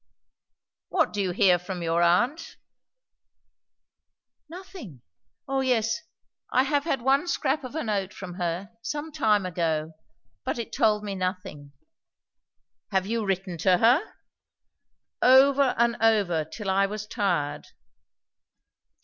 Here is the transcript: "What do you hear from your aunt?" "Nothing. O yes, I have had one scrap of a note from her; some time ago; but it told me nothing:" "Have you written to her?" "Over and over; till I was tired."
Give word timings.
"What 0.89 1.13
do 1.13 1.21
you 1.21 1.29
hear 1.29 1.59
from 1.59 1.83
your 1.83 2.01
aunt?" 2.01 2.55
"Nothing. 4.49 5.03
O 5.47 5.61
yes, 5.61 6.01
I 6.49 6.63
have 6.63 6.85
had 6.85 7.03
one 7.03 7.27
scrap 7.27 7.63
of 7.63 7.75
a 7.75 7.83
note 7.83 8.11
from 8.11 8.33
her; 8.39 8.71
some 8.81 9.11
time 9.11 9.45
ago; 9.45 9.91
but 10.43 10.57
it 10.57 10.73
told 10.73 11.03
me 11.03 11.13
nothing:" 11.13 11.73
"Have 12.89 13.05
you 13.05 13.23
written 13.23 13.59
to 13.59 13.77
her?" 13.77 14.01
"Over 15.21 15.75
and 15.77 15.95
over; 16.01 16.45
till 16.45 16.71
I 16.71 16.87
was 16.87 17.05
tired." 17.05 17.67